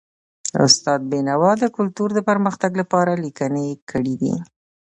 [0.65, 4.33] استاد بینوا د کلتور د پرمختګ لپاره لیکني کړي دي.